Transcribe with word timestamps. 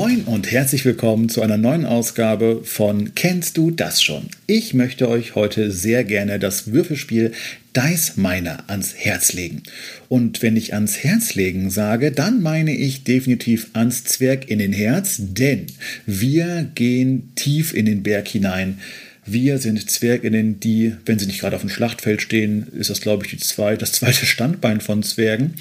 Moin 0.00 0.22
und 0.26 0.52
herzlich 0.52 0.84
willkommen 0.84 1.28
zu 1.28 1.42
einer 1.42 1.56
neuen 1.56 1.84
Ausgabe 1.84 2.60
von 2.62 3.16
Kennst 3.16 3.56
du 3.56 3.72
das 3.72 4.00
schon? 4.00 4.28
Ich 4.46 4.72
möchte 4.72 5.08
euch 5.08 5.34
heute 5.34 5.72
sehr 5.72 6.04
gerne 6.04 6.38
das 6.38 6.70
Würfelspiel 6.70 7.32
Dice 7.76 8.16
Miner 8.16 8.62
ans 8.68 8.94
Herz 8.94 9.32
legen. 9.32 9.64
Und 10.08 10.40
wenn 10.40 10.56
ich 10.56 10.72
ans 10.72 10.98
Herz 10.98 11.34
legen 11.34 11.68
sage, 11.70 12.12
dann 12.12 12.42
meine 12.42 12.76
ich 12.76 13.02
definitiv 13.02 13.70
ans 13.72 14.04
Zwerg 14.04 14.48
in 14.48 14.60
den 14.60 14.72
Herz, 14.72 15.16
denn 15.18 15.66
wir 16.06 16.70
gehen 16.76 17.32
tief 17.34 17.74
in 17.74 17.86
den 17.86 18.04
Berg 18.04 18.28
hinein. 18.28 18.78
Wir 19.30 19.58
sind 19.58 19.90
Zwerginnen, 19.90 20.60
die, 20.60 20.94
wenn 21.04 21.18
sie 21.18 21.26
nicht 21.26 21.40
gerade 21.40 21.56
auf 21.56 21.62
dem 21.62 21.70
Schlachtfeld 21.70 22.22
stehen, 22.22 22.66
ist 22.72 22.90
das, 22.90 23.00
glaube 23.00 23.24
ich, 23.24 23.30
die 23.30 23.38
zwei, 23.38 23.76
das 23.76 23.92
zweite 23.92 24.26
Standbein 24.26 24.80
von 24.80 25.02
Zwergen. 25.02 25.54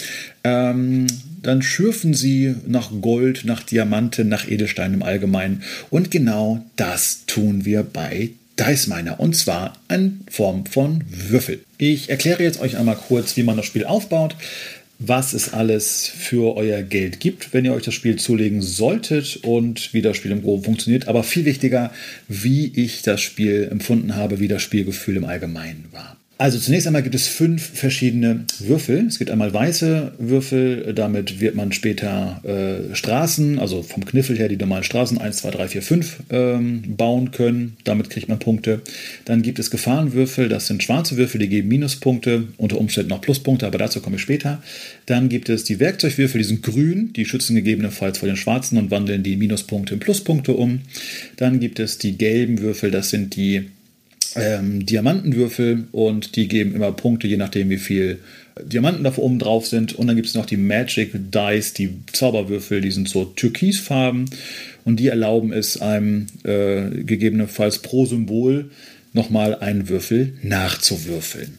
Ähm, 0.43 1.07
dann 1.41 1.61
schürfen 1.61 2.13
sie 2.13 2.55
nach 2.65 2.91
Gold, 3.01 3.43
nach 3.45 3.63
Diamanten, 3.63 4.29
nach 4.29 4.47
Edelsteinen 4.47 4.95
im 4.95 5.03
Allgemeinen. 5.03 5.63
Und 5.89 6.11
genau 6.11 6.63
das 6.75 7.25
tun 7.27 7.65
wir 7.65 7.83
bei 7.83 8.31
Dice 8.59 8.87
Miner 8.87 9.19
und 9.19 9.35
zwar 9.35 9.73
in 9.87 10.21
Form 10.31 10.65
von 10.65 11.03
Würfel. 11.09 11.59
Ich 11.77 12.09
erkläre 12.09 12.43
jetzt 12.43 12.59
euch 12.59 12.77
einmal 12.77 12.95
kurz, 12.95 13.37
wie 13.37 13.43
man 13.43 13.55
das 13.55 13.65
Spiel 13.65 13.85
aufbaut, 13.85 14.35
was 14.99 15.33
es 15.33 15.53
alles 15.53 16.07
für 16.07 16.55
euer 16.55 16.81
Geld 16.81 17.19
gibt, 17.19 17.53
wenn 17.53 17.65
ihr 17.65 17.73
euch 17.73 17.83
das 17.83 17.93
Spiel 17.93 18.17
zulegen 18.17 18.61
solltet 18.61 19.37
und 19.37 19.93
wie 19.93 20.01
das 20.01 20.17
Spiel 20.17 20.31
im 20.31 20.41
Groben 20.41 20.63
funktioniert. 20.63 21.07
Aber 21.07 21.23
viel 21.23 21.45
wichtiger, 21.45 21.91
wie 22.27 22.67
ich 22.75 23.03
das 23.03 23.21
Spiel 23.21 23.67
empfunden 23.69 24.15
habe, 24.15 24.39
wie 24.39 24.47
das 24.47 24.61
Spielgefühl 24.61 25.17
im 25.17 25.25
Allgemeinen 25.25 25.85
war. 25.91 26.17
Also 26.39 26.59
zunächst 26.59 26.85
einmal 26.85 27.01
gibt 27.01 27.15
es 27.15 27.27
fünf 27.27 27.65
verschiedene 27.73 28.45
Würfel. 28.59 29.07
Es 29.07 29.17
gibt 29.17 29.31
einmal 29.31 29.51
weiße 29.51 30.13
Würfel, 30.19 30.93
damit 30.93 31.39
wird 31.39 31.55
man 31.55 31.71
später 31.71 32.41
äh, 32.43 32.95
Straßen, 32.95 33.57
also 33.57 33.81
vom 33.81 34.05
Kniffel 34.05 34.37
her 34.37 34.47
die 34.47 34.57
normalen 34.57 34.83
Straßen 34.83 35.17
1, 35.17 35.37
2, 35.37 35.51
3, 35.51 35.67
4, 35.67 35.81
5 35.81 36.17
ähm, 36.29 36.83
bauen 36.95 37.31
können. 37.31 37.77
Damit 37.85 38.11
kriegt 38.11 38.29
man 38.29 38.37
Punkte. 38.37 38.81
Dann 39.25 39.41
gibt 39.41 39.57
es 39.57 39.71
Gefahrenwürfel, 39.71 40.47
das 40.47 40.67
sind 40.67 40.83
schwarze 40.83 41.17
Würfel, 41.17 41.39
die 41.39 41.49
geben 41.49 41.69
Minuspunkte, 41.69 42.43
unter 42.57 42.77
Umständen 42.77 43.09
noch 43.09 43.21
Pluspunkte, 43.21 43.65
aber 43.65 43.79
dazu 43.79 43.99
komme 43.99 44.17
ich 44.17 44.21
später. 44.21 44.61
Dann 45.07 45.29
gibt 45.29 45.49
es 45.49 45.63
die 45.63 45.79
Werkzeugwürfel, 45.79 46.39
die 46.39 46.47
sind 46.47 46.61
grün, 46.61 47.13
die 47.13 47.25
schützen 47.25 47.55
gegebenenfalls 47.55 48.19
vor 48.19 48.27
den 48.27 48.37
schwarzen 48.37 48.77
und 48.77 48.91
wandeln 48.91 49.23
die 49.23 49.37
Minuspunkte 49.37 49.95
in 49.95 49.99
Pluspunkte 49.99 50.53
um. 50.53 50.81
Dann 51.37 51.59
gibt 51.59 51.79
es 51.79 51.97
die 51.97 52.15
gelben 52.15 52.59
Würfel, 52.59 52.91
das 52.91 53.09
sind 53.09 53.35
die 53.35 53.71
ähm, 54.35 54.85
Diamantenwürfel 54.85 55.87
und 55.91 56.35
die 56.35 56.47
geben 56.47 56.75
immer 56.75 56.91
Punkte, 56.91 57.27
je 57.27 57.37
nachdem, 57.37 57.69
wie 57.69 57.77
viel 57.77 58.19
Diamanten 58.63 59.03
da 59.03 59.13
oben 59.17 59.39
drauf 59.39 59.67
sind. 59.67 59.93
Und 59.93 60.07
dann 60.07 60.15
gibt 60.15 60.27
es 60.27 60.33
noch 60.33 60.45
die 60.45 60.57
Magic 60.57 61.11
Dice, 61.13 61.73
die 61.73 61.89
Zauberwürfel, 62.11 62.81
die 62.81 62.91
sind 62.91 63.09
so 63.09 63.25
türkisfarben 63.25 64.29
und 64.85 64.99
die 64.99 65.07
erlauben 65.07 65.53
es 65.53 65.81
einem 65.81 66.27
äh, 66.43 67.03
gegebenenfalls 67.03 67.79
pro 67.79 68.05
Symbol 68.05 68.71
nochmal 69.13 69.55
einen 69.55 69.89
Würfel 69.89 70.33
nachzuwürfeln. 70.43 71.57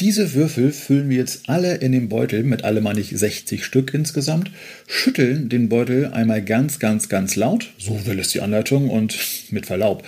Diese 0.00 0.34
Würfel 0.34 0.70
füllen 0.70 1.10
wir 1.10 1.16
jetzt 1.16 1.48
alle 1.48 1.74
in 1.74 1.90
den 1.90 2.08
Beutel, 2.08 2.44
mit 2.44 2.62
alle 2.62 2.80
meine 2.80 3.00
ich 3.00 3.10
60 3.10 3.64
Stück 3.64 3.92
insgesamt, 3.94 4.52
schütteln 4.86 5.48
den 5.48 5.68
Beutel 5.68 6.06
einmal 6.06 6.40
ganz, 6.40 6.78
ganz, 6.78 7.08
ganz 7.08 7.34
laut, 7.34 7.72
so 7.78 8.06
will 8.06 8.20
es 8.20 8.28
die 8.28 8.40
Anleitung 8.40 8.90
und 8.90 9.18
mit 9.50 9.66
Verlaub, 9.66 10.04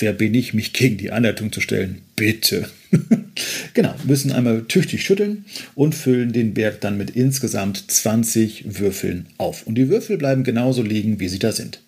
Wer 0.00 0.14
bin 0.14 0.34
ich, 0.34 0.54
mich 0.54 0.72
gegen 0.72 0.96
die 0.96 1.12
Anleitung 1.12 1.52
zu 1.52 1.60
stellen? 1.60 2.00
Bitte. 2.16 2.68
genau, 3.74 3.94
müssen 4.04 4.32
einmal 4.32 4.62
tüchtig 4.62 5.04
schütteln 5.04 5.44
und 5.74 5.94
füllen 5.94 6.32
den 6.32 6.54
Berg 6.54 6.80
dann 6.80 6.96
mit 6.96 7.10
insgesamt 7.10 7.90
20 7.90 8.78
Würfeln 8.78 9.26
auf. 9.36 9.66
Und 9.66 9.76
die 9.76 9.90
Würfel 9.90 10.16
bleiben 10.16 10.42
genauso 10.42 10.82
liegen, 10.82 11.20
wie 11.20 11.28
sie 11.28 11.38
da 11.38 11.52
sind. 11.52 11.80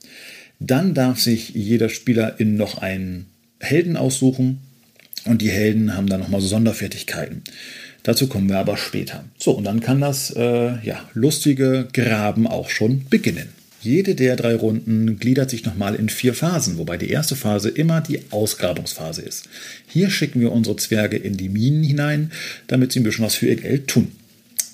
Dann 0.61 0.93
darf 0.93 1.21
sich 1.21 1.51
jeder 1.51 1.89
Spieler 1.89 2.39
in 2.39 2.57
noch 2.57 2.79
einen 2.79 3.27
Helden 3.61 3.97
aussuchen 3.97 4.61
und 5.25 5.41
die 5.41 5.51
Helden 5.51 5.97
haben 5.97 6.07
dann 6.07 6.21
nochmal 6.21 6.41
so 6.41 6.49
Sonderfertigkeiten. 6.49 7.43
Dazu 8.03 8.27
kommen 8.27 8.49
wir 8.49 8.59
aber 8.59 8.77
später. 8.77 9.25
So, 9.39 9.53
und 9.53 9.65
dann 9.65 9.81
kann 9.81 10.01
das 10.01 10.31
äh, 10.37 10.85
ja, 10.85 11.09
lustige 11.15 11.89
Graben 11.93 12.47
auch 12.47 12.69
schon 12.69 13.07
beginnen. 13.09 13.49
Jede 13.83 14.15
der 14.15 14.37
drei 14.37 14.55
Runden 14.55 15.19
gliedert 15.19 15.51
sich 15.51 15.65
nochmal 15.65 15.97
in 15.97 16.09
vier 16.09 16.35
Phasen, 16.35 16.79
wobei 16.79 16.97
die 16.97 17.11
erste 17.11 17.35
Phase 17.35 17.69
immer 17.69 18.01
die 18.01 18.21
Ausgrabungsphase 18.31 19.23
ist. 19.23 19.49
Hier 19.89 20.09
schicken 20.09 20.41
wir 20.41 20.53
unsere 20.53 20.77
Zwerge 20.77 21.17
in 21.17 21.37
die 21.37 21.49
Minen 21.49 21.83
hinein, 21.83 22.31
damit 22.69 22.93
sie 22.93 23.01
ein 23.01 23.03
bisschen 23.03 23.25
was 23.25 23.35
für 23.35 23.49
ihr 23.49 23.57
Geld 23.57 23.89
tun. 23.89 24.13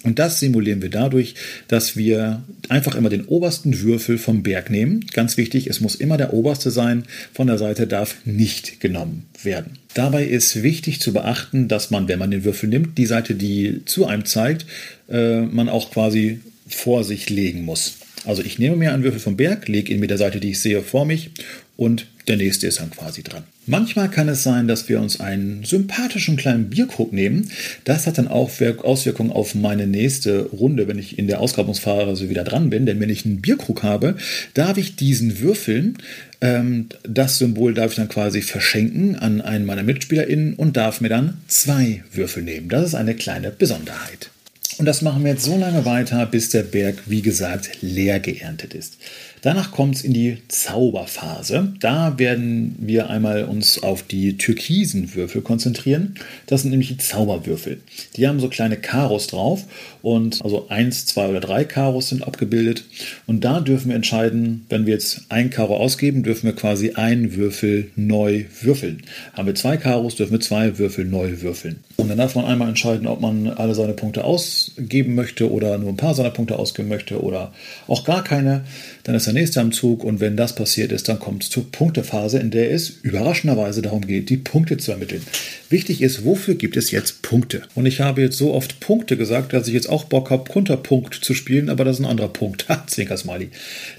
Und 0.04 0.18
das 0.18 0.38
simulieren 0.38 0.80
wir 0.80 0.90
dadurch, 0.90 1.34
dass 1.66 1.96
wir 1.96 2.42
einfach 2.68 2.94
immer 2.94 3.08
den 3.08 3.24
obersten 3.24 3.80
Würfel 3.80 4.18
vom 4.18 4.42
Berg 4.42 4.70
nehmen. 4.70 5.04
Ganz 5.12 5.36
wichtig, 5.36 5.66
es 5.66 5.80
muss 5.80 5.96
immer 5.96 6.16
der 6.16 6.34
oberste 6.34 6.70
sein. 6.70 7.04
Von 7.32 7.48
der 7.48 7.58
Seite 7.58 7.86
darf 7.86 8.14
nicht 8.24 8.80
genommen 8.80 9.24
werden. 9.42 9.78
Dabei 9.94 10.24
ist 10.24 10.62
wichtig 10.62 11.00
zu 11.00 11.12
beachten, 11.12 11.66
dass 11.66 11.90
man, 11.90 12.06
wenn 12.08 12.18
man 12.18 12.30
den 12.30 12.44
Würfel 12.44 12.68
nimmt, 12.68 12.96
die 12.96 13.06
Seite, 13.06 13.34
die 13.34 13.84
zu 13.86 14.06
einem 14.06 14.24
zeigt, 14.24 14.66
äh, 15.08 15.40
man 15.40 15.68
auch 15.68 15.90
quasi 15.90 16.40
vor 16.68 17.02
sich 17.02 17.28
legen 17.28 17.64
muss. 17.64 17.97
Also 18.28 18.42
ich 18.42 18.58
nehme 18.58 18.76
mir 18.76 18.92
einen 18.92 19.04
Würfel 19.04 19.20
vom 19.20 19.38
Berg, 19.38 19.68
lege 19.68 19.90
ihn 19.90 20.00
mit 20.00 20.10
der 20.10 20.18
Seite, 20.18 20.38
die 20.38 20.50
ich 20.50 20.60
sehe, 20.60 20.82
vor 20.82 21.06
mich 21.06 21.30
und 21.78 22.06
der 22.26 22.36
nächste 22.36 22.66
ist 22.66 22.78
dann 22.78 22.90
quasi 22.90 23.22
dran. 23.22 23.44
Manchmal 23.64 24.10
kann 24.10 24.28
es 24.28 24.42
sein, 24.42 24.68
dass 24.68 24.86
wir 24.90 25.00
uns 25.00 25.18
einen 25.18 25.64
sympathischen 25.64 26.36
kleinen 26.36 26.68
Bierkrug 26.68 27.10
nehmen. 27.10 27.50
Das 27.84 28.06
hat 28.06 28.18
dann 28.18 28.28
auch 28.28 28.50
Auswirkungen 28.82 29.32
auf 29.32 29.54
meine 29.54 29.86
nächste 29.86 30.42
Runde, 30.42 30.88
wenn 30.88 30.98
ich 30.98 31.18
in 31.18 31.26
der 31.26 31.40
Ausgrabungsphase 31.40 32.28
wieder 32.28 32.44
dran 32.44 32.68
bin. 32.68 32.84
Denn 32.84 33.00
wenn 33.00 33.08
ich 33.08 33.24
einen 33.24 33.40
Bierkrug 33.40 33.82
habe, 33.82 34.16
darf 34.52 34.76
ich 34.76 34.96
diesen 34.96 35.40
würfeln. 35.40 35.96
Ähm, 36.42 36.88
das 37.08 37.38
Symbol 37.38 37.72
darf 37.72 37.92
ich 37.92 37.96
dann 37.96 38.10
quasi 38.10 38.42
verschenken 38.42 39.16
an 39.16 39.40
einen 39.40 39.64
meiner 39.64 39.84
MitspielerInnen 39.84 40.52
und 40.52 40.76
darf 40.76 41.00
mir 41.00 41.08
dann 41.08 41.38
zwei 41.46 42.04
Würfel 42.12 42.42
nehmen. 42.42 42.68
Das 42.68 42.84
ist 42.84 42.94
eine 42.94 43.14
kleine 43.14 43.50
Besonderheit. 43.50 44.30
Und 44.78 44.84
das 44.84 45.02
machen 45.02 45.24
wir 45.24 45.32
jetzt 45.32 45.44
so 45.44 45.58
lange 45.58 45.84
weiter, 45.84 46.24
bis 46.26 46.50
der 46.50 46.62
Berg, 46.62 47.02
wie 47.06 47.20
gesagt, 47.20 47.82
leer 47.82 48.20
geerntet 48.20 48.74
ist. 48.74 48.96
Danach 49.42 49.72
kommt 49.72 49.96
es 49.96 50.02
in 50.02 50.12
die 50.12 50.38
Zauberphase. 50.46 51.72
Da 51.80 52.18
werden 52.18 52.76
wir 52.78 53.10
einmal 53.10 53.44
uns 53.44 53.82
auf 53.82 54.04
die 54.04 54.36
türkisen 54.36 55.14
Würfel 55.14 55.42
konzentrieren. 55.42 56.14
Das 56.46 56.62
sind 56.62 56.70
nämlich 56.70 56.88
die 56.88 56.96
Zauberwürfel. 56.96 57.80
Die 58.16 58.28
haben 58.28 58.38
so 58.38 58.48
kleine 58.48 58.76
Karos 58.76 59.26
drauf 59.26 59.64
und 60.02 60.42
also 60.44 60.68
eins, 60.68 61.06
zwei 61.06 61.28
oder 61.28 61.40
drei 61.40 61.64
Karos 61.64 62.10
sind 62.10 62.22
abgebildet. 62.22 62.84
Und 63.26 63.44
da 63.44 63.60
dürfen 63.60 63.88
wir 63.88 63.96
entscheiden, 63.96 64.64
wenn 64.68 64.86
wir 64.86 64.94
jetzt 64.94 65.22
ein 65.28 65.50
Karo 65.50 65.76
ausgeben, 65.76 66.22
dürfen 66.22 66.46
wir 66.46 66.54
quasi 66.54 66.92
einen 66.92 67.34
Würfel 67.34 67.90
neu 67.96 68.44
würfeln. 68.60 69.02
Haben 69.32 69.46
wir 69.46 69.54
zwei 69.54 69.76
Karos, 69.76 70.14
dürfen 70.14 70.32
wir 70.32 70.40
zwei 70.40 70.78
Würfel 70.78 71.04
neu 71.04 71.40
würfeln. 71.40 71.80
Dann 72.08 72.18
darf 72.18 72.34
man 72.34 72.44
einmal 72.44 72.68
entscheiden, 72.68 73.06
ob 73.06 73.20
man 73.20 73.48
alle 73.48 73.74
seine 73.74 73.92
Punkte 73.92 74.24
ausgeben 74.24 75.14
möchte 75.14 75.50
oder 75.50 75.78
nur 75.78 75.90
ein 75.90 75.96
paar 75.96 76.14
seiner 76.14 76.30
Punkte 76.30 76.58
ausgeben 76.58 76.88
möchte 76.88 77.22
oder 77.22 77.52
auch 77.86 78.04
gar 78.04 78.24
keine. 78.24 78.64
Dann 79.08 79.14
ist 79.14 79.24
der 79.24 79.32
nächste 79.32 79.62
am 79.62 79.72
Zug 79.72 80.04
und 80.04 80.20
wenn 80.20 80.36
das 80.36 80.54
passiert 80.54 80.92
ist, 80.92 81.08
dann 81.08 81.18
kommt 81.18 81.42
es 81.42 81.48
zur 81.48 81.72
Punktephase, 81.72 82.40
in 82.40 82.50
der 82.50 82.72
es 82.72 82.90
überraschenderweise 82.90 83.80
darum 83.80 84.06
geht, 84.06 84.28
die 84.28 84.36
Punkte 84.36 84.76
zu 84.76 84.92
ermitteln. 84.92 85.22
Wichtig 85.70 86.02
ist, 86.02 86.26
wofür 86.26 86.56
gibt 86.56 86.76
es 86.76 86.90
jetzt 86.90 87.22
Punkte? 87.22 87.62
Und 87.74 87.86
ich 87.86 88.02
habe 88.02 88.20
jetzt 88.20 88.36
so 88.36 88.52
oft 88.52 88.80
Punkte 88.80 89.16
gesagt, 89.16 89.54
dass 89.54 89.66
ich 89.66 89.72
jetzt 89.72 89.88
auch 89.88 90.04
Bock 90.04 90.28
habe, 90.28 90.50
Konterpunkt 90.52 91.14
zu 91.14 91.32
spielen, 91.32 91.70
aber 91.70 91.86
das 91.86 91.98
ist 91.98 92.04
ein 92.04 92.10
anderer 92.10 92.28
Punkt. 92.28 92.66
Zwinker-Smiley. 92.86 93.48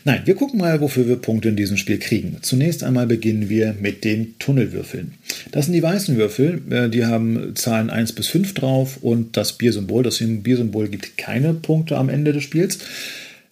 Nein, 0.03 0.21
wir 0.25 0.35
gucken 0.35 0.59
mal, 0.59 0.79
wofür 0.79 1.07
wir 1.07 1.15
Punkte 1.15 1.49
in 1.49 1.55
diesem 1.55 1.77
Spiel 1.77 1.97
kriegen. 1.97 2.37
Zunächst 2.43 2.83
einmal 2.83 3.07
beginnen 3.07 3.49
wir 3.49 3.75
mit 3.81 4.03
den 4.03 4.37
Tunnelwürfeln. 4.37 5.13
Das 5.51 5.65
sind 5.65 5.73
die 5.73 5.81
weißen 5.81 6.17
Würfel, 6.17 6.61
äh, 6.69 6.87
die 6.87 7.05
haben 7.07 7.55
Zahlen 7.55 7.89
1 7.89 8.13
bis 8.13 8.27
5 8.27 8.53
drauf 8.53 8.97
und 9.01 9.35
das 9.37 9.53
Biersymbol. 9.53 10.03
Das 10.03 10.19
Biersymbol 10.19 10.87
gibt 10.87 11.17
keine 11.17 11.55
Punkte 11.55 11.97
am 11.97 12.09
Ende 12.09 12.31
des 12.31 12.43
Spiels. 12.43 12.77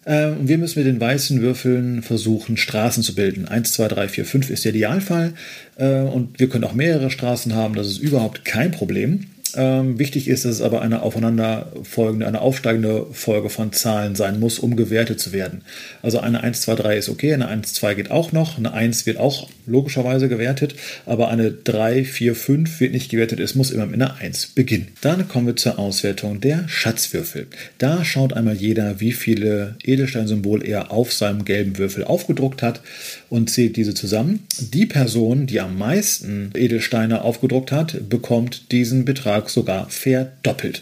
Ähm, 0.08 0.38
und 0.40 0.48
wir 0.48 0.58
müssen 0.58 0.80
mit 0.80 0.88
den 0.88 1.00
weißen 1.00 1.42
Würfeln 1.42 2.02
versuchen, 2.02 2.58
Straßen 2.58 3.04
zu 3.04 3.14
bilden. 3.14 3.48
1, 3.48 3.74
2, 3.74 3.90
3, 3.90 4.08
4, 4.08 4.26
5 4.26 4.50
ist 4.50 4.66
der 4.66 4.74
Idealfall. 4.74 5.34
Äh, 5.78 6.00
und 6.00 6.40
wir 6.40 6.50
können 6.50 6.64
auch 6.64 6.74
mehrere 6.74 7.12
Straßen 7.12 7.54
haben, 7.54 7.76
das 7.76 7.88
ist 7.88 8.00
überhaupt 8.00 8.46
kein 8.46 8.72
Problem. 8.72 9.28
Ähm, 9.56 10.00
wichtig 10.00 10.28
ist, 10.28 10.46
dass 10.46 10.56
es 10.56 10.62
aber 10.62 10.82
eine 10.82 11.02
aufeinanderfolgende, 11.02 12.28
eine 12.28 12.42
aufsteigende 12.42 13.08
Folge 13.12 13.50
von 13.50 13.72
Zahlen 13.74 14.16
sein 14.16 14.40
muss, 14.40 14.60
um 14.60 14.76
gewertet 14.76 15.20
zu 15.20 15.32
werden. 15.34 15.62
Also 16.02 16.20
eine 16.20 16.42
1, 16.42 16.62
2, 16.62 16.76
3 16.76 16.98
ist 16.98 17.10
okay, 17.10 17.34
eine 17.34 17.48
1, 17.48 17.74
2 17.74 17.94
geht 17.96 18.12
auch 18.12 18.32
noch, 18.32 18.58
eine 18.58 18.74
1 18.74 19.06
wird 19.06 19.18
auch 19.18 19.50
logischerweise 19.68 20.30
gewertet, 20.30 20.76
aber 21.06 21.30
eine 21.30 21.52
3, 21.52 22.04
4, 22.04 22.36
5 22.36 22.80
wird 22.80 22.94
nicht 22.94 23.10
gewertet, 23.10 23.40
es 23.40 23.56
muss 23.56 23.72
immer 23.72 23.86
mit 23.86 24.02
einer 24.02 24.16
1 24.16 24.48
beginnen. 24.48 24.88
Dann 25.02 25.28
kommen 25.28 25.48
wir 25.48 25.56
zur 25.56 25.78
Auswertung 25.78 26.42
der 26.42 26.68
Schatzwürfel. 26.68 27.48
Da 27.78 28.04
schaut 28.04 28.34
einmal 28.34 28.56
jeder, 28.56 29.00
wie 29.00 29.12
viele 29.12 29.76
Edelsteinsymbole 29.84 30.66
er 30.66 30.92
auf 30.92 31.14
seinem 31.14 31.46
gelben 31.46 31.78
Würfel 31.78 32.04
aufgedruckt 32.04 32.62
hat 32.62 32.82
und 33.30 33.50
zählt 33.50 33.76
diese 33.76 33.94
zusammen. 33.94 34.48
Die 34.60 34.86
Person, 34.86 35.46
die 35.46 35.60
am 35.60 35.78
meisten 35.78 36.52
Edelsteine 36.56 37.22
aufgedruckt 37.22 37.72
hat, 37.72 38.10
bekommt 38.10 38.72
diesen 38.72 39.06
Betrag 39.06 39.50
sogar 39.50 39.90
verdoppelt. 39.90 40.82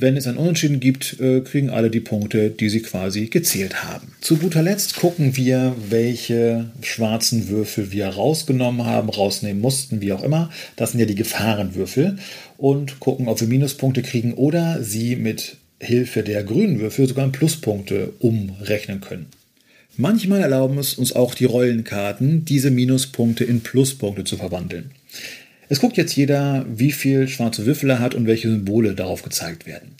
Wenn 0.00 0.16
es 0.16 0.28
ein 0.28 0.36
Unentschieden 0.36 0.78
gibt, 0.78 1.18
äh, 1.18 1.40
kriegen 1.40 1.70
alle 1.70 1.90
die 1.90 1.98
Punkte, 1.98 2.50
die 2.50 2.68
sie 2.68 2.82
quasi 2.82 3.26
gezählt 3.26 3.82
haben. 3.82 4.12
Zu 4.20 4.36
guter 4.36 4.62
Letzt 4.62 4.94
gucken 4.94 5.36
wir, 5.36 5.74
welche 5.88 6.70
schwarzen 6.82 7.48
Würfel 7.48 7.90
wir 7.90 8.06
rausgenommen 8.06 8.86
haben, 8.86 9.08
rausnehmen 9.08 9.60
mussten, 9.60 10.00
wie 10.00 10.12
auch 10.12 10.22
immer. 10.22 10.50
Das 10.76 10.92
sind 10.92 11.00
ja 11.00 11.06
die 11.06 11.16
Gefahrenwürfel. 11.16 12.16
Und 12.56 13.00
gucken, 13.00 13.26
ob 13.26 13.40
wir 13.40 13.48
Minuspunkte 13.48 14.02
kriegen 14.02 14.34
oder 14.34 14.82
sie 14.84 15.16
mit 15.16 15.56
Hilfe 15.80 16.22
der 16.22 16.44
grünen 16.44 16.78
Würfel 16.78 17.08
sogar 17.08 17.24
in 17.24 17.32
Pluspunkte 17.32 18.12
umrechnen 18.20 19.00
können. 19.00 19.26
Manchmal 19.96 20.42
erlauben 20.42 20.78
es 20.78 20.94
uns 20.94 21.12
auch 21.12 21.34
die 21.34 21.44
Rollenkarten, 21.44 22.44
diese 22.44 22.70
Minuspunkte 22.70 23.42
in 23.42 23.62
Pluspunkte 23.62 24.22
zu 24.22 24.36
verwandeln. 24.36 24.92
Es 25.68 25.80
guckt 25.80 25.96
jetzt 25.96 26.16
jeder, 26.16 26.64
wie 26.68 26.92
viel 26.92 27.28
schwarze 27.28 27.66
Würfel 27.66 27.90
er 27.90 28.00
hat 28.00 28.14
und 28.14 28.26
welche 28.26 28.48
Symbole 28.48 28.94
darauf 28.94 29.22
gezeigt 29.22 29.66
werden. 29.66 29.96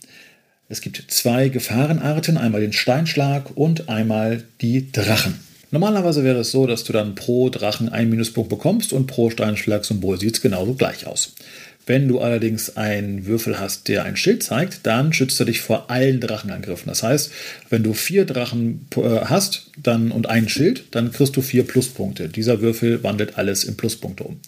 Es 0.70 0.80
gibt 0.80 1.02
zwei 1.08 1.48
Gefahrenarten, 1.48 2.36
einmal 2.36 2.60
den 2.60 2.72
Steinschlag 2.72 3.56
und 3.56 3.88
einmal 3.88 4.44
die 4.60 4.92
Drachen. 4.92 5.40
Normalerweise 5.70 6.24
wäre 6.24 6.40
es 6.40 6.50
so, 6.50 6.66
dass 6.66 6.84
du 6.84 6.92
dann 6.94 7.14
pro 7.14 7.50
Drachen 7.50 7.90
einen 7.90 8.10
Minuspunkt 8.10 8.48
bekommst 8.48 8.94
und 8.94 9.06
pro 9.06 9.28
Steinschlag-Symbol 9.28 10.18
sieht 10.18 10.36
es 10.36 10.40
genauso 10.40 10.74
gleich 10.74 11.06
aus. 11.06 11.34
Wenn 11.84 12.08
du 12.08 12.20
allerdings 12.20 12.76
einen 12.76 13.26
Würfel 13.26 13.58
hast, 13.58 13.88
der 13.88 14.04
ein 14.04 14.16
Schild 14.16 14.42
zeigt, 14.42 14.80
dann 14.82 15.12
schützt 15.14 15.40
er 15.40 15.46
dich 15.46 15.62
vor 15.62 15.90
allen 15.90 16.20
Drachenangriffen. 16.20 16.86
Das 16.86 17.02
heißt, 17.02 17.32
wenn 17.70 17.82
du 17.82 17.94
vier 17.94 18.26
Drachen 18.26 18.86
äh, 18.96 19.00
hast 19.24 19.70
dann, 19.82 20.10
und 20.10 20.28
ein 20.28 20.50
Schild, 20.50 20.84
dann 20.90 21.12
kriegst 21.12 21.36
du 21.36 21.40
vier 21.40 21.66
Pluspunkte. 21.66 22.28
Dieser 22.28 22.60
Würfel 22.60 23.02
wandelt 23.02 23.38
alles 23.38 23.64
in 23.64 23.76
Pluspunkte 23.76 24.24
um. 24.24 24.40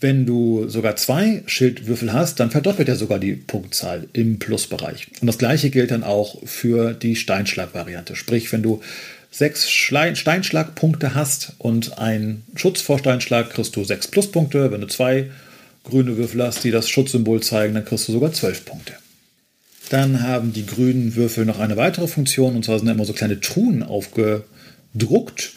Wenn 0.00 0.26
du 0.26 0.68
sogar 0.68 0.96
zwei 0.96 1.42
Schildwürfel 1.46 2.12
hast, 2.12 2.38
dann 2.38 2.50
verdoppelt 2.50 2.88
er 2.88 2.96
sogar 2.96 3.18
die 3.18 3.32
Punktzahl 3.32 4.08
im 4.12 4.38
Plusbereich. 4.38 5.08
Und 5.20 5.26
das 5.26 5.38
gleiche 5.38 5.70
gilt 5.70 5.90
dann 5.90 6.04
auch 6.04 6.36
für 6.44 6.92
die 6.92 7.16
Steinschlag-Variante. 7.16 8.14
Sprich, 8.14 8.52
wenn 8.52 8.62
du 8.62 8.82
sechs 9.30 9.70
Steinschlagpunkte 9.70 11.14
hast 11.14 11.54
und 11.58 11.98
einen 11.98 12.44
Schutz 12.54 12.82
vor 12.82 12.98
Steinschlag, 12.98 13.50
kriegst 13.50 13.74
du 13.76 13.84
sechs 13.84 14.08
Pluspunkte. 14.08 14.70
Wenn 14.70 14.82
du 14.82 14.86
zwei 14.86 15.30
grüne 15.84 16.16
Würfel 16.16 16.42
hast, 16.42 16.64
die 16.64 16.70
das 16.70 16.88
Schutzsymbol 16.88 17.42
zeigen, 17.42 17.74
dann 17.74 17.84
kriegst 17.84 18.08
du 18.08 18.12
sogar 18.12 18.32
zwölf 18.32 18.64
Punkte. 18.64 18.94
Dann 19.88 20.22
haben 20.22 20.52
die 20.52 20.66
grünen 20.66 21.14
Würfel 21.14 21.44
noch 21.44 21.60
eine 21.60 21.76
weitere 21.76 22.08
Funktion, 22.08 22.56
und 22.56 22.64
zwar 22.64 22.78
sind 22.78 22.86
da 22.86 22.92
immer 22.92 23.04
so 23.04 23.12
kleine 23.12 23.40
Truhen 23.40 23.82
aufgedruckt. 23.82 25.52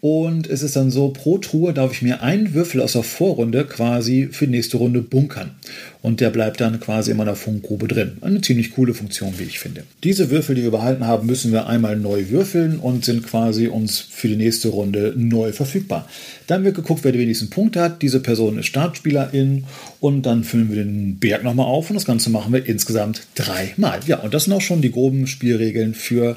Und 0.00 0.46
es 0.48 0.62
ist 0.62 0.76
dann 0.76 0.92
so, 0.92 1.08
pro 1.08 1.38
Truhe 1.38 1.72
darf 1.72 1.92
ich 1.92 2.02
mir 2.02 2.22
einen 2.22 2.54
Würfel 2.54 2.80
aus 2.80 2.92
der 2.92 3.02
Vorrunde 3.02 3.64
quasi 3.64 4.28
für 4.30 4.46
die 4.46 4.52
nächste 4.52 4.76
Runde 4.76 5.02
bunkern. 5.02 5.56
Und 6.02 6.20
der 6.20 6.30
bleibt 6.30 6.60
dann 6.60 6.78
quasi 6.78 7.10
in 7.10 7.16
meiner 7.16 7.34
Funkgrube 7.34 7.88
drin. 7.88 8.18
Eine 8.20 8.40
ziemlich 8.40 8.70
coole 8.70 8.94
Funktion, 8.94 9.34
wie 9.38 9.44
ich 9.44 9.58
finde. 9.58 9.82
Diese 10.04 10.30
Würfel, 10.30 10.54
die 10.54 10.62
wir 10.62 10.70
behalten 10.70 11.04
haben, 11.04 11.26
müssen 11.26 11.50
wir 11.50 11.66
einmal 11.66 11.96
neu 11.96 12.28
würfeln 12.28 12.78
und 12.78 13.04
sind 13.04 13.26
quasi 13.26 13.66
uns 13.66 13.98
für 13.98 14.28
die 14.28 14.36
nächste 14.36 14.68
Runde 14.68 15.14
neu 15.16 15.52
verfügbar. 15.52 16.08
Dann 16.46 16.62
wird 16.62 16.76
geguckt, 16.76 17.02
wer 17.02 17.10
den 17.10 17.20
wenigsten 17.20 17.50
Punkte 17.50 17.80
hat. 17.80 18.00
Diese 18.00 18.20
Person 18.20 18.56
ist 18.58 18.66
Startspielerin. 18.66 19.64
Und 19.98 20.22
dann 20.22 20.44
füllen 20.44 20.68
wir 20.68 20.76
den 20.76 21.18
Berg 21.18 21.42
nochmal 21.42 21.66
auf. 21.66 21.90
Und 21.90 21.96
das 21.96 22.04
Ganze 22.04 22.30
machen 22.30 22.52
wir 22.52 22.64
insgesamt 22.64 23.22
dreimal. 23.34 23.98
Ja, 24.06 24.18
und 24.18 24.32
das 24.32 24.44
sind 24.44 24.52
auch 24.52 24.60
schon 24.60 24.80
die 24.80 24.92
groben 24.92 25.26
Spielregeln 25.26 25.94
für 25.94 26.36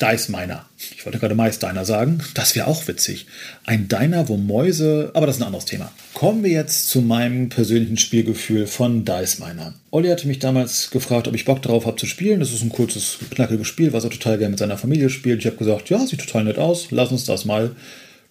Dice 0.00 0.30
Miner. 0.30 0.66
Ich 0.96 1.04
wollte 1.04 1.18
gerade 1.18 1.34
Mais 1.34 1.58
Diner 1.58 1.84
sagen. 1.84 2.22
Das 2.34 2.56
wäre 2.56 2.66
auch 2.66 2.88
witzig. 2.88 3.26
Ein 3.64 3.88
Diner, 3.88 4.28
wo 4.28 4.36
Mäuse. 4.36 5.10
Aber 5.14 5.26
das 5.26 5.36
ist 5.36 5.42
ein 5.42 5.46
anderes 5.46 5.66
Thema. 5.66 5.92
Kommen 6.14 6.42
wir 6.42 6.50
jetzt 6.50 6.88
zu 6.88 7.02
meinem 7.02 7.50
persönlichen 7.50 7.98
Spielgefühl 7.98 8.66
von 8.66 9.04
Dice 9.04 9.38
Miner. 9.38 9.74
Olli 9.90 10.08
hatte 10.08 10.26
mich 10.26 10.38
damals 10.38 10.90
gefragt, 10.90 11.28
ob 11.28 11.34
ich 11.34 11.44
Bock 11.44 11.60
darauf 11.62 11.86
habe 11.86 11.96
zu 11.96 12.06
spielen. 12.06 12.40
Das 12.40 12.52
ist 12.52 12.62
ein 12.62 12.70
kurzes, 12.70 13.18
knackiges 13.30 13.66
Spiel, 13.66 13.92
was 13.92 14.04
er 14.04 14.10
total 14.10 14.38
gerne 14.38 14.50
mit 14.50 14.58
seiner 14.58 14.78
Familie 14.78 15.10
spielt. 15.10 15.40
Ich 15.40 15.46
habe 15.46 15.56
gesagt, 15.56 15.90
ja, 15.90 16.06
sieht 16.06 16.20
total 16.20 16.44
nett 16.44 16.58
aus. 16.58 16.88
Lass 16.90 17.12
uns 17.12 17.24
das 17.24 17.44
mal 17.44 17.76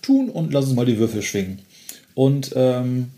tun 0.01 0.30
und 0.30 0.54
lass 0.54 0.66
uns 0.66 0.75
mal 0.75 0.86
die 0.86 0.98
Würfel 0.98 1.21
schwingen. 1.21 1.60
Und 2.16 2.51
ähm, 2.56 3.10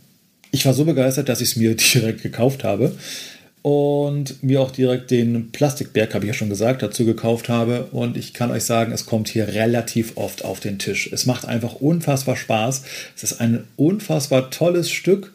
ich 0.52 0.66
war 0.66 0.74
so 0.74 0.84
begeistert, 0.84 1.30
dass 1.30 1.40
ich 1.40 1.52
es 1.52 1.56
mir 1.56 1.76
direkt 1.94 2.22
gekauft 2.22 2.64
habe 2.64 2.96
und 3.62 4.42
mir 4.42 4.60
auch 4.62 4.72
direkt 4.72 5.12
den 5.12 5.52
Plastikberg, 5.52 6.16
habe 6.16 6.26
ich 6.26 6.30
ja 6.30 6.34
schon 6.34 6.50
gesagt, 6.50 6.82
dazu 6.82 7.06
gekauft 7.06 7.48
habe. 7.48 7.86
Und 7.92 8.18
ich 8.18 8.34
kann 8.34 8.50
euch 8.50 8.64
sagen, 8.64 8.92
es 8.92 9.06
kommt 9.06 9.30
hier 9.30 9.50
relativ 9.50 10.18
oft 10.18 10.44
auf 10.44 10.60
den 10.60 10.80
Tisch. 10.80 11.10
Es 11.12 11.28
macht 11.28 11.46
einfach 11.46 11.76
unfassbar 11.76 12.36
Spaß. 12.36 12.84
Es 13.16 13.24
ist 13.24 13.40
ein 13.40 13.66
unfassbar 13.76 14.50
tolles 14.50 14.90
Stück. 14.90 15.32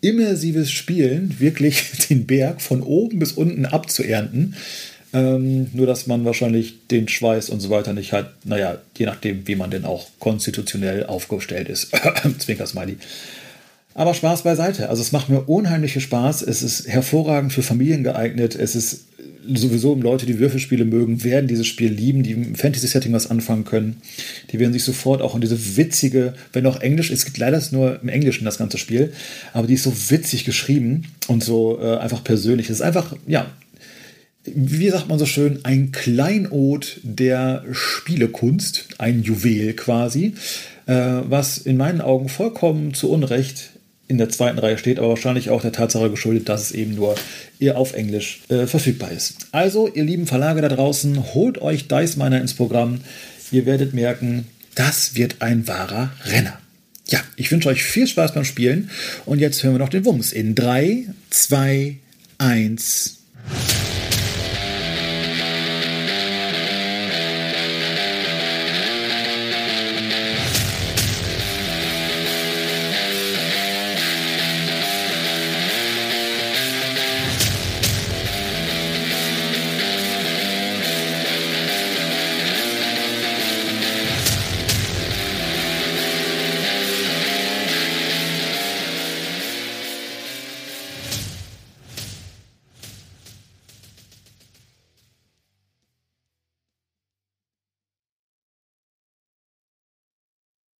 Immersives 0.00 0.70
Spielen, 0.70 1.40
wirklich 1.40 1.82
den 2.10 2.26
Berg 2.26 2.60
von 2.62 2.82
oben 2.82 3.18
bis 3.18 3.32
unten 3.32 3.66
abzuernten. 3.66 4.54
Ähm, 5.12 5.68
nur, 5.72 5.86
dass 5.86 6.06
man 6.06 6.24
wahrscheinlich 6.24 6.86
den 6.88 7.08
Schweiß 7.08 7.50
und 7.50 7.60
so 7.60 7.70
weiter 7.70 7.92
nicht 7.92 8.12
hat. 8.12 8.32
Naja, 8.44 8.78
je 8.96 9.06
nachdem, 9.06 9.46
wie 9.48 9.56
man 9.56 9.70
denn 9.70 9.84
auch 9.84 10.06
konstitutionell 10.20 11.06
aufgestellt 11.06 11.68
ist. 11.68 11.90
Zwinker-Smiley. 12.38 12.98
Aber 13.94 14.12
Spaß 14.12 14.42
beiseite. 14.42 14.88
Also 14.88 15.02
es 15.02 15.12
macht 15.12 15.28
mir 15.28 15.42
unheimlich 15.42 16.00
Spaß. 16.02 16.42
Es 16.42 16.62
ist 16.62 16.88
hervorragend 16.88 17.52
für 17.52 17.62
Familien 17.62 18.02
geeignet. 18.02 18.56
Es 18.56 18.74
ist 18.74 19.04
sowieso 19.52 19.94
Leute, 19.94 20.26
die 20.26 20.38
Würfelspiele 20.38 20.84
mögen, 20.84 21.22
werden 21.22 21.48
dieses 21.48 21.66
Spiel 21.66 21.92
lieben, 21.92 22.22
die 22.22 22.32
im 22.32 22.54
Fantasy-Setting 22.54 23.12
was 23.12 23.30
anfangen 23.30 23.64
können. 23.64 23.96
Die 24.50 24.58
werden 24.58 24.72
sich 24.72 24.84
sofort 24.84 25.22
auch 25.22 25.34
in 25.34 25.40
diese 25.40 25.76
witzige, 25.76 26.34
wenn 26.52 26.66
auch 26.66 26.80
Englisch, 26.80 27.10
es 27.10 27.24
gibt 27.24 27.38
leider 27.38 27.62
nur 27.70 28.00
im 28.02 28.08
Englischen 28.08 28.44
das 28.44 28.58
ganze 28.58 28.78
Spiel, 28.78 29.12
aber 29.52 29.66
die 29.66 29.74
ist 29.74 29.82
so 29.82 29.92
witzig 30.10 30.44
geschrieben 30.44 31.04
und 31.28 31.44
so 31.44 31.78
äh, 31.80 31.98
einfach 31.98 32.24
persönlich. 32.24 32.70
Es 32.70 32.76
ist 32.76 32.82
einfach, 32.82 33.14
ja, 33.26 33.50
wie 34.44 34.90
sagt 34.90 35.08
man 35.08 35.18
so 35.18 35.26
schön, 35.26 35.60
ein 35.62 35.92
Kleinod 35.92 37.00
der 37.02 37.64
Spielekunst, 37.72 38.88
ein 38.98 39.22
Juwel 39.22 39.74
quasi, 39.74 40.34
äh, 40.86 40.94
was 40.94 41.58
in 41.58 41.76
meinen 41.76 42.00
Augen 42.00 42.28
vollkommen 42.28 42.94
zu 42.94 43.10
Unrecht 43.10 43.73
in 44.06 44.18
der 44.18 44.28
zweiten 44.28 44.58
Reihe 44.58 44.78
steht, 44.78 44.98
aber 44.98 45.08
wahrscheinlich 45.10 45.50
auch 45.50 45.62
der 45.62 45.72
Tatsache 45.72 46.10
geschuldet, 46.10 46.48
dass 46.48 46.62
es 46.62 46.72
eben 46.72 46.94
nur 46.94 47.14
eher 47.58 47.78
auf 47.78 47.94
Englisch 47.94 48.42
äh, 48.48 48.66
verfügbar 48.66 49.10
ist. 49.10 49.46
Also, 49.52 49.88
ihr 49.88 50.04
lieben 50.04 50.26
Verlage 50.26 50.60
da 50.60 50.68
draußen, 50.68 51.34
holt 51.34 51.60
euch 51.62 51.88
Dice 51.88 52.16
Miner 52.16 52.40
ins 52.40 52.54
Programm. 52.54 53.00
Ihr 53.50 53.66
werdet 53.66 53.94
merken, 53.94 54.46
das 54.74 55.14
wird 55.14 55.36
ein 55.40 55.66
wahrer 55.66 56.12
Renner. 56.24 56.58
Ja, 57.06 57.20
ich 57.36 57.50
wünsche 57.50 57.68
euch 57.68 57.82
viel 57.82 58.06
Spaß 58.06 58.34
beim 58.34 58.44
Spielen 58.44 58.90
und 59.26 59.38
jetzt 59.38 59.62
hören 59.62 59.74
wir 59.74 59.78
noch 59.78 59.90
den 59.90 60.04
Wumms 60.04 60.32
in 60.32 60.54
3, 60.54 61.04
2, 61.30 61.96
1. 62.38 63.18